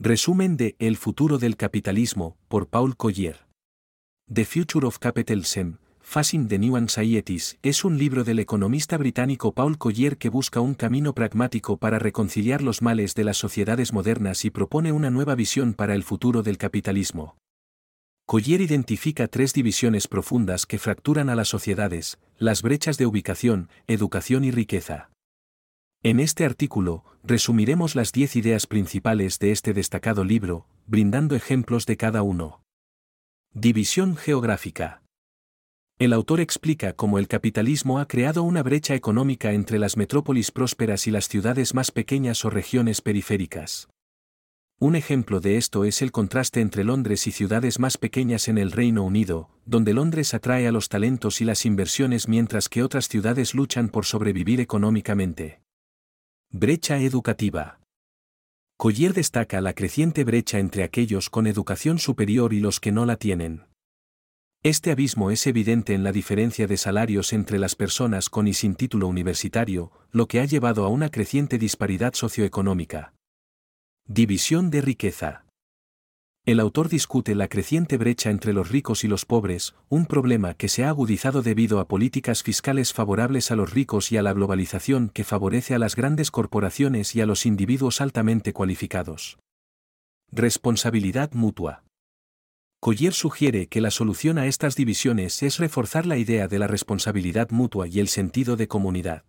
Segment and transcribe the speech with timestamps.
[0.00, 3.48] Resumen de El futuro del capitalismo, por Paul Collier.
[4.32, 9.76] The Future of Capitalism, Facing the New Anxieties es un libro del economista británico Paul
[9.76, 14.50] Collier que busca un camino pragmático para reconciliar los males de las sociedades modernas y
[14.50, 17.36] propone una nueva visión para el futuro del capitalismo.
[18.24, 24.44] Collier identifica tres divisiones profundas que fracturan a las sociedades, las brechas de ubicación, educación
[24.44, 25.10] y riqueza.
[26.04, 31.96] En este artículo, resumiremos las diez ideas principales de este destacado libro, brindando ejemplos de
[31.96, 32.62] cada uno.
[33.52, 35.02] División geográfica.
[35.98, 41.08] El autor explica cómo el capitalismo ha creado una brecha económica entre las metrópolis prósperas
[41.08, 43.88] y las ciudades más pequeñas o regiones periféricas.
[44.78, 48.70] Un ejemplo de esto es el contraste entre Londres y ciudades más pequeñas en el
[48.70, 53.52] Reino Unido, donde Londres atrae a los talentos y las inversiones mientras que otras ciudades
[53.52, 55.58] luchan por sobrevivir económicamente.
[56.50, 57.78] Brecha educativa.
[58.78, 63.16] Collier destaca la creciente brecha entre aquellos con educación superior y los que no la
[63.16, 63.66] tienen.
[64.62, 68.76] Este abismo es evidente en la diferencia de salarios entre las personas con y sin
[68.76, 73.12] título universitario, lo que ha llevado a una creciente disparidad socioeconómica.
[74.06, 75.44] División de riqueza.
[76.48, 80.68] El autor discute la creciente brecha entre los ricos y los pobres, un problema que
[80.68, 85.10] se ha agudizado debido a políticas fiscales favorables a los ricos y a la globalización
[85.10, 89.38] que favorece a las grandes corporaciones y a los individuos altamente cualificados.
[90.32, 91.84] Responsabilidad mutua.
[92.80, 97.50] Collier sugiere que la solución a estas divisiones es reforzar la idea de la responsabilidad
[97.50, 99.26] mutua y el sentido de comunidad.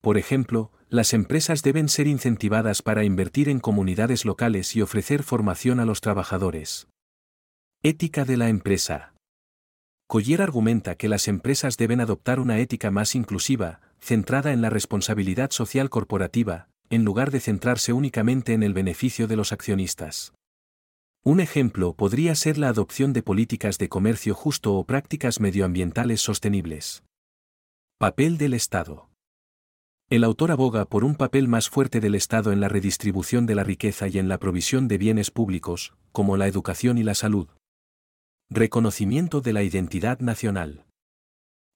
[0.00, 5.80] Por ejemplo, las empresas deben ser incentivadas para invertir en comunidades locales y ofrecer formación
[5.80, 6.86] a los trabajadores.
[7.82, 9.14] Ética de la empresa.
[10.06, 15.50] Collier argumenta que las empresas deben adoptar una ética más inclusiva, centrada en la responsabilidad
[15.50, 20.34] social corporativa, en lugar de centrarse únicamente en el beneficio de los accionistas.
[21.24, 27.02] Un ejemplo podría ser la adopción de políticas de comercio justo o prácticas medioambientales sostenibles.
[27.96, 29.08] Papel del Estado.
[30.12, 33.64] El autor aboga por un papel más fuerte del Estado en la redistribución de la
[33.64, 37.48] riqueza y en la provisión de bienes públicos, como la educación y la salud.
[38.50, 40.84] Reconocimiento de la identidad nacional.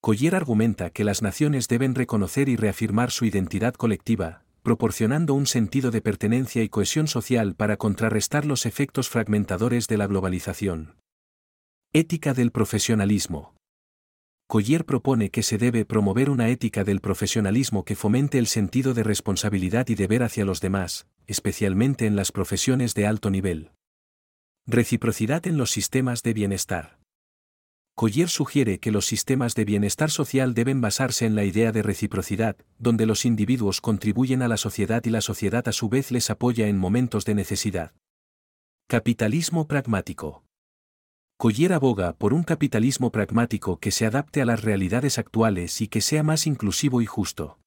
[0.00, 5.90] Collier argumenta que las naciones deben reconocer y reafirmar su identidad colectiva, proporcionando un sentido
[5.90, 10.94] de pertenencia y cohesión social para contrarrestar los efectos fragmentadores de la globalización.
[11.92, 13.51] Ética del profesionalismo.
[14.52, 19.02] Collier propone que se debe promover una ética del profesionalismo que fomente el sentido de
[19.02, 23.70] responsabilidad y deber hacia los demás, especialmente en las profesiones de alto nivel.
[24.66, 26.98] Reciprocidad en los sistemas de bienestar.
[27.94, 32.58] Collier sugiere que los sistemas de bienestar social deben basarse en la idea de reciprocidad,
[32.78, 36.68] donde los individuos contribuyen a la sociedad y la sociedad a su vez les apoya
[36.68, 37.94] en momentos de necesidad.
[38.86, 40.44] Capitalismo pragmático.
[41.42, 46.00] Collier aboga por un capitalismo pragmático que se adapte a las realidades actuales y que
[46.00, 47.58] sea más inclusivo y justo.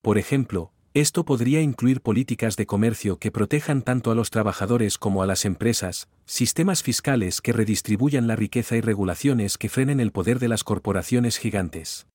[0.00, 5.24] Por ejemplo, esto podría incluir políticas de comercio que protejan tanto a los trabajadores como
[5.24, 10.38] a las empresas, sistemas fiscales que redistribuyan la riqueza y regulaciones que frenen el poder
[10.38, 12.06] de las corporaciones gigantes.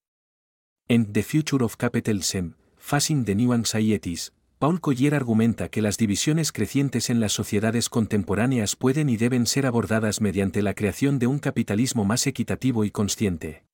[0.88, 6.52] En The Future of Capitalism, Facing the New Anxieties, Paul Collier argumenta que las divisiones
[6.52, 11.38] crecientes en las sociedades contemporáneas pueden y deben ser abordadas mediante la creación de un
[11.38, 13.64] capitalismo más equitativo y consciente.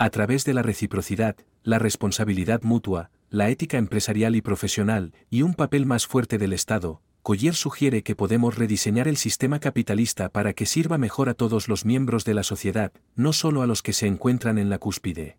[0.00, 5.54] A través de la reciprocidad, la responsabilidad mutua, la ética empresarial y profesional, y un
[5.54, 10.66] papel más fuerte del Estado, Collier sugiere que podemos rediseñar el sistema capitalista para que
[10.66, 14.08] sirva mejor a todos los miembros de la sociedad, no solo a los que se
[14.08, 15.36] encuentran en la cúspide.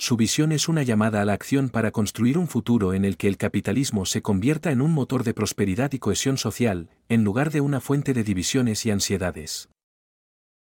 [0.00, 3.28] Su visión es una llamada a la acción para construir un futuro en el que
[3.28, 7.60] el capitalismo se convierta en un motor de prosperidad y cohesión social, en lugar de
[7.60, 9.68] una fuente de divisiones y ansiedades.